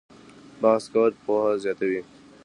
[0.61, 2.01] بحث کول پوهه زیاتوي